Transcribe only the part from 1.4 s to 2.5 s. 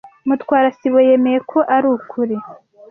ko ari ukuri.